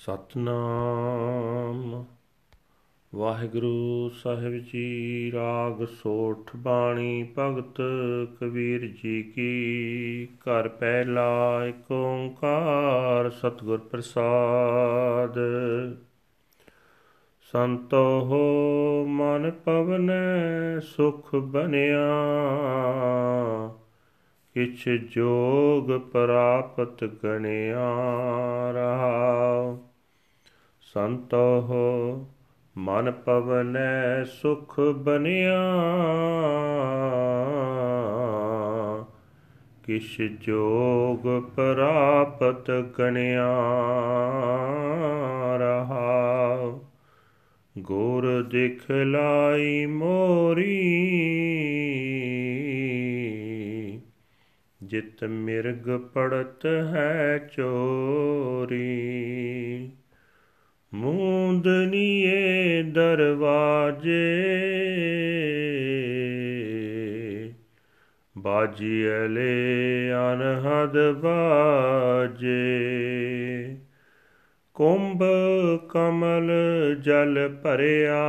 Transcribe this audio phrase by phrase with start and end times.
[0.00, 2.04] ਸਤਨਾਮ।
[3.14, 7.82] ਵਾਹਿਗੁਰੂ ਸਾਹਿਬ ਜੀ, ਰਾਗ ਸੋਠ ਬਾਣੀ, ਭਗਤ
[8.40, 15.34] ਕਬੀਰ ਜੀ ਕੀ ਘਰ ਪਹਿਲਾ ਏਕ ਓੰਕਾਰ ਸਤਿਗੁਰ ਪ੍ਰਸਾਦ।
[17.52, 22.10] ਸੰਤੋ ਮਨ ਪਵਨੈ ਸੁਖ ਬਨਿਆ,
[24.54, 27.90] ਕਿਛ ਜੋਗ ਪ੍ਰਾਪਤ ਗਣਿਆ
[28.70, 29.89] ਰਹਾਉ
[30.94, 32.26] ਸੰਤੋ
[32.76, 35.60] ਮਨ ਪਵਨੈ ਸੁਖ ਬਨਿਆ।
[39.84, 43.62] ਕਿਛ ਜੋਗ ਪ੍ਰਾਪਤ ਗਣਿਆ
[45.56, 46.80] ਰਹਾਉ।
[47.78, 51.00] ਗੁਰ ਦਿਖਲਾਈ ਮੋਰੀ।
[54.82, 59.10] ਜਿਤ ਮਿਰਗ ਪੜਤ ਹੈ ਚੋਰੀ।
[60.94, 64.40] ਮੂੰਦਨੀਏ ਦਰਵਾਜੇ।
[68.38, 72.60] ਬਾਜੀਲੇ ਅਨਹਦ ਬਾਜੇ।
[74.74, 75.24] ਕੁੰਭ
[75.88, 76.50] ਕਮਲ
[77.00, 78.22] ਜਲ ਭਰਿਆ।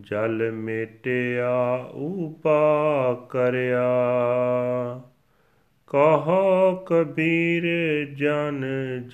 [0.00, 3.90] ਜਲ ਮੇਟਿਆ ਉਪਾ ਕਰਿਆ।
[5.90, 7.64] ਕਹੋ ਕਬੀਰ
[8.14, 8.64] ਜਨ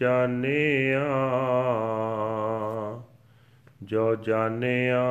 [0.01, 1.07] ਜਾਣਿਆ।
[3.83, 5.03] ਜੋ ਜਾਣਿਆ,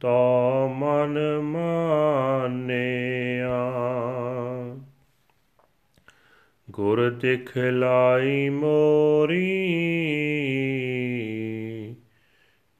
[0.00, 3.72] ਤੋ ਮਨ ਮਾਨਿਆ।
[6.70, 9.76] ਗੁਰ ਦਿਖਲਾਈ ਮੋਰੀ,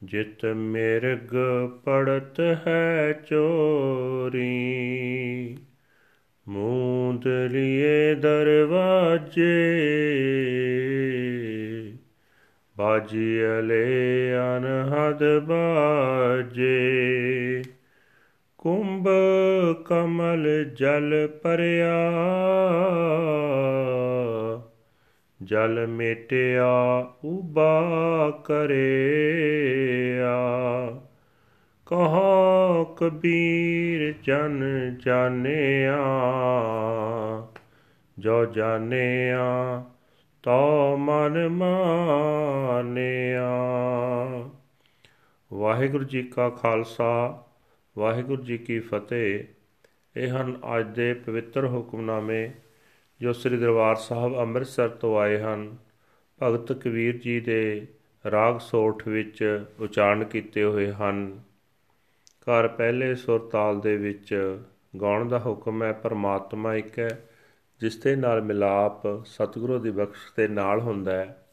[0.03, 1.35] ਜਿਤ ਮਿਰਗ
[1.83, 4.79] ਪੜਤ ਹੈ ਚੋਰੀ।
[7.19, 9.55] ਮੂੰਦ ਲਿਏ ਦਰਵਾਜੇ
[12.77, 16.77] ਬਾਜੀ ਅਲੇ ਅਨਹਦ ਬਾਜੇ।
[18.57, 19.09] ਕੁੰਭ
[19.85, 21.99] ਕਮਲ ਜਲ ਪਰਿਆ,
[25.43, 26.71] ਜਲ ਮੇਟਿਆ
[27.25, 27.81] ਉਬਾ
[28.45, 30.37] ਕਰਿਆ।
[31.85, 32.38] ਕਹਾ
[32.85, 34.63] ਕਬੀਰ ਜਨ
[35.05, 35.97] ਜਾਣਿਆ,
[38.19, 39.83] ਜੋ ਜਾਣਿਆ
[40.43, 43.49] ਤੋ ਮਨ ਮਾਨਿਆ
[45.53, 47.43] ਵਾਹਿਗੁਰੂ ਜੀ ਕਾ ਖਾਲਸਾ,
[47.97, 49.43] ਵਾਹਿਗੁਰੂ ਜੀ ਕੀ ਫਤਿਹ।
[50.17, 52.51] ਇਹ ਹਨ ਅੱਜ ਦੇ ਪਵਿੱਤਰ ਹੁਕਮਨਾਮੇ
[53.21, 55.77] ਜੋ ਸ੍ਰੀ ਦਰਬਾਰ ਸਾਹਿਬ ਅੰਮ੍ਰਿਤਸਰ ਤੋਂ ਆਏ ਹਨ।
[56.43, 57.87] ਭਗਤ ਕਬੀਰ ਜੀ ਦੇ
[58.31, 61.39] ਰਾਗ ਸੋਠ ਵਿੱਚ ਉਚਾਰਨ ਕੀਤੇ ਹੋਏ ਹਨ।
[62.41, 64.59] ਘਰ ਪਹਿਲੇ ਸੁਰ ਤਾਲ ਦੇ ਵਿੱਚ
[65.01, 67.29] ਗਾਉਣ ਦਾ ਹੁਕਮ ਹੈ, ਪਰਮਾਤਮਾ ਇੱਕ ਹੈ,
[67.79, 71.47] ਜਿਸ ਦੇ ਨਾਲ ਮਿਲਾਪ ਸਤਿਗੁਰੂ ਦੀ ਬਖਸ਼ ਦੇ ਨਾਲ ਹੁੰਦਾ ਹੈ।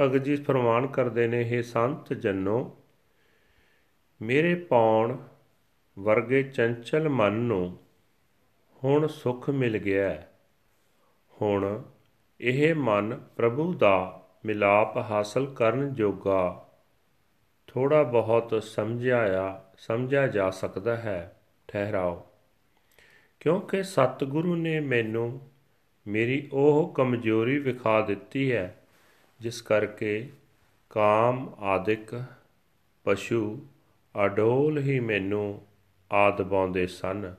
[0.00, 2.76] ਭਗਤ ਜੀ ਫਰਮਾਨ ਕਰਦੇ ਨੇ ਇਹ ਸੰਤ ਜਨੋ,
[4.22, 5.16] ਮੇਰੇ ਪਾਉਣ
[5.98, 7.78] ਵਰਗੇ ਚੰਚਲ ਮਨ ਨੂੰ
[8.84, 10.30] ਹੁਣ ਸੁਖ ਮਿਲ ਗਿਆ ਹੈ।
[11.42, 11.82] ਹੁਣ
[12.40, 16.68] ਇਹ ਮਨ ਪ੍ਰਭੂ ਦਾ ਮਿਲਾਪ ਹਾਸਲ ਕਰਨ ਜੋਗਾ
[17.66, 22.26] ਥੋੜਾ ਬਹੁਤ ਸਮਝਾਇਆ ਸਮਝਿਆ ਜਾ ਸਕਦਾ ਹੈ। ਠਹਿਰਾਓ।
[23.40, 25.40] ਕਿਉਂਕਿ ਸਤਿਗੁਰੂ ਨੇ ਮੈਨੂੰ
[26.06, 28.82] ਮੇਰੀ ਉਹ ਕਮਜ਼ੋਰੀ ਵਿਖਾ ਦਿੱਤੀ ਹੈ,
[29.40, 30.30] ਜਿਸ ਕਰਕੇ
[30.90, 32.24] ਕਾਮ ਆਦਿਕ
[33.04, 33.66] ਪਸ਼ੂ
[34.24, 35.66] ਅਡੋਲ ਹੀ ਮੈਨੂੰ
[36.12, 37.34] ਆਦ ਬਾਉਂਦੇ ਸਨ।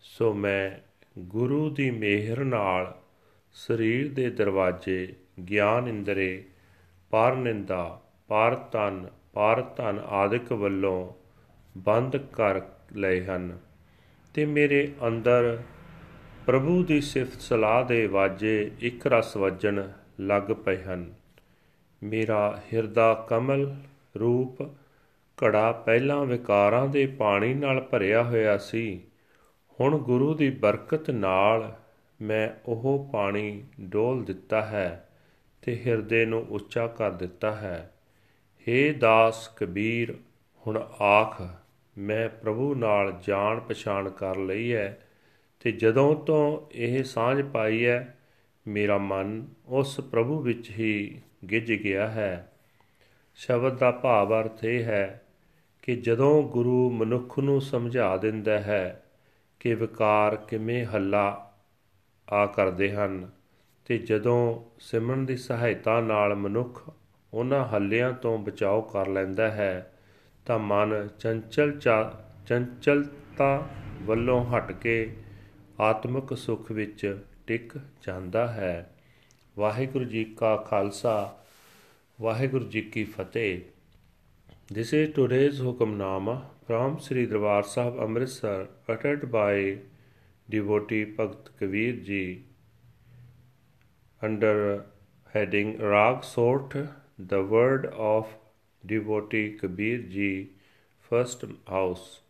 [0.00, 2.98] ਸੋ ਮੈਂ ਗੁਰੂ ਦੀ ਮਿਹਰ ਨਾਲ
[3.52, 5.14] ਸਰੀਰ ਦੇ ਦਰਵਾਜ਼ੇ,
[5.50, 6.44] ਗਿਆਨ ਇੰਦਰੇ,
[7.10, 11.19] ਪਰ ਨਿੰਦਾ, ਪਰ ਤਨ ਪਰ ਧਨ ਆਦਿਕ ਵੱਲੋਂ
[11.78, 12.60] ਬੰਦ ਕਰ
[12.92, 13.58] ਲਏ ਹਨ
[14.34, 15.62] ਤੇ ਮੇਰੇ ਅੰਦਰ
[16.46, 19.88] ਪ੍ਰਭੂ ਦੀ ਸਿਫਤ ਸਲਾਹ ਦੇ ਵਾਜੇ ਇੱਕ ਰਸ ਵੱਜਣ
[20.20, 21.14] ਲੱਗ ਪਏ ਹਨ।
[22.02, 23.76] ਮੇਰਾ ਹਿਰਦਾ ਕਮਲ
[24.20, 24.62] ਰੂਪ
[25.44, 29.00] ਘੜਾ ਪਹਿਲਾਂ ਵਿਕਾਰਾਂ ਦੇ ਪਾਣੀ ਨਾਲ ਭਰਿਆ ਹੋਇਆ ਸੀ।
[29.80, 31.76] ਹੁਣ ਗੁਰੂ ਦੀ ਬਰਕਤ ਨਾਲ
[32.22, 35.08] ਮੈਂ ਉਹ ਪਾਣੀ ਡੋਲ ਦਿੱਤਾ ਹੈ
[35.62, 37.92] ਤੇ ਹਿਰਦੇ ਨੂੰ ਉੱਚਾ ਕਰ ਦਿੱਤਾ ਹੈ।
[38.60, 40.14] हे ਦਾਸ ਕਬੀਰ,
[40.66, 41.42] ਹੁਣ ਆਖ
[42.00, 45.00] ਮੈਂ ਪ੍ਰਭੂ ਨਾਲ ਜਾਣ ਪਛਾਣ ਕਰ ਲਈ ਹੈ
[45.60, 48.18] ਤੇ ਜਦੋਂ ਤੋਂ ਇਹ ਸਾਂਝ ਪਾਈ ਹੈ,
[48.68, 51.20] ਮੇਰਾ ਮਨ ਉਸ ਪ੍ਰਭੂ ਵਿੱਚ ਹੀ
[51.50, 52.52] ਗਿੱਜ ਗਿਆ ਹੈ।
[53.34, 55.24] ਸ਼ਬਦ ਦਾ ਭਾਵ ਅਰਥ ਇਹ ਹੈ
[55.82, 59.04] ਕਿ ਜਦੋਂ ਗੁਰੂ ਮਨੁੱਖ ਨੂੰ ਸਮਝਾ ਦਿੰਦਾ ਹੈ
[59.60, 61.52] ਕਿ ਵਿਕਾਰ ਕਿਵੇਂ ਹੱਲਾ
[62.32, 63.30] ਆ ਕਰਦੇ ਹਨ
[63.84, 66.90] ਤੇ ਜਦੋਂ ਸਿਮਰਨ ਦੀ ਸਹਾਇਤਾ ਨਾਲ ਮਨੁੱਖ
[67.34, 69.96] ਉਹਨਾਂ ਹੱਲਿਆਂ ਤੋਂ ਬਚਾਓ ਕਰ ਲੈਂਦਾ ਹੈ
[70.46, 71.78] ਤਾਂ ਮਨ ਚੰਚਲ
[72.46, 73.68] ਚੰਚਲਤਾ
[74.02, 75.16] ਵੱਲੋਂ ਹਟ ਕੇ
[75.80, 77.76] ਆਤਮਿਕ ਸੁਖ ਵਿੱਚ ਟਿਕ
[78.06, 78.90] ਜਾਂਦਾ ਹੈ
[79.58, 81.36] ਵਾਹਿਗੁਰੂ ਜੀ ਕਾ ਖਾਲਸਾ
[82.20, 83.60] ਵਾਹਿਗੁਰੂ ਜੀ ਕੀ ਫਤਿਹ
[84.70, 86.34] This is today's Hukamnama
[86.64, 89.78] from Sri Darbar Sahib Amritsar uttered by
[90.48, 92.44] devotee Bhagat Kabir Ji
[94.22, 94.84] under
[95.34, 96.76] heading Rag Sort
[97.32, 98.28] the word of
[98.84, 100.50] devotee Kabir Ji
[101.08, 102.20] first house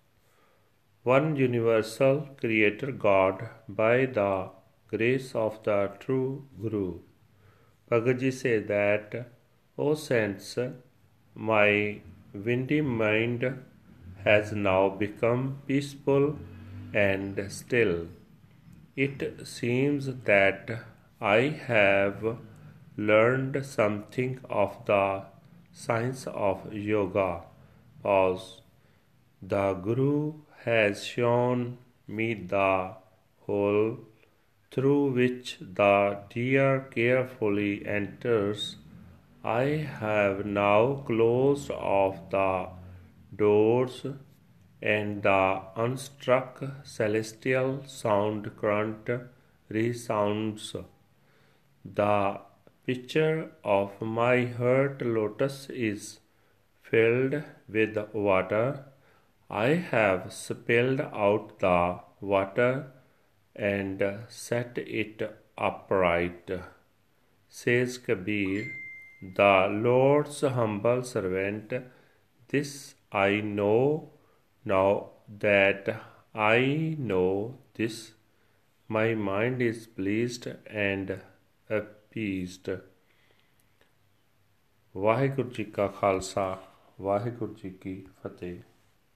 [1.03, 4.51] one universal creator God by the
[4.89, 7.01] grace of the true Guru
[7.91, 9.33] Bhagat Ji said that
[9.79, 10.59] O saints
[11.35, 12.01] my
[12.35, 13.45] windy mind
[14.25, 16.37] has now become peaceful
[16.93, 18.09] and still.
[18.97, 20.71] It seems that
[21.21, 22.37] I have
[22.97, 25.25] learned something of the
[25.73, 27.43] science of yoga.
[28.03, 28.63] Pause.
[29.43, 30.35] The Guru
[30.65, 32.95] has shown me the
[33.47, 33.99] hole
[34.71, 38.77] through which the deer carefully enters
[39.43, 42.69] I have now closed off the
[43.35, 44.05] doors,
[44.83, 49.09] and the unstruck celestial sound current
[49.71, 50.77] resounds.
[51.83, 52.41] The
[52.87, 56.21] pitcher of my heart lotus is
[56.83, 58.85] filled with water.
[59.49, 62.93] I have spilled out the water
[63.55, 65.23] and set it
[65.59, 66.51] upright,
[67.49, 68.71] says Kabir
[69.23, 71.75] the Lord's humble servant,
[72.49, 74.13] this I know
[74.65, 76.03] now that
[76.35, 78.13] I know this,
[78.89, 81.21] my mind is pleased and
[82.13, 82.79] appeased.
[84.97, 86.63] Waheguru ji ਕਾ ਖਾਲਸਾ
[87.01, 88.59] ਵਾਹਿਗੁਰੂ ਜੀ ਕੀ ਫਤਿਹ